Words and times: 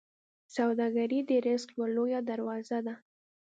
سوداګري 0.55 1.19
د 1.29 1.31
رزق 1.47 1.69
یوه 1.77 1.87
لویه 1.95 2.19
دروازه 2.29 2.79
ده. 2.85 2.95